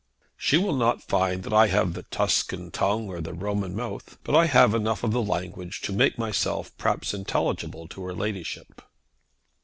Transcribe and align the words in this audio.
"She 0.35 0.57
will 0.57 0.75
not 0.75 1.03
find 1.03 1.43
that 1.43 1.53
I 1.53 1.67
have 1.67 1.93
the 1.93 2.01
Tuscan 2.01 2.71
tongue 2.71 3.07
or 3.07 3.21
the 3.21 3.35
Roman 3.35 3.75
mouth, 3.75 4.17
but 4.23 4.33
I 4.35 4.47
have 4.47 4.73
enough 4.73 5.03
of 5.03 5.11
the 5.11 5.21
language 5.21 5.79
to 5.81 5.93
make 5.93 6.17
myself 6.17 6.75
perhaps 6.79 7.13
intelligible 7.13 7.87
to 7.89 8.05
her 8.05 8.13
ladyship." 8.15 8.81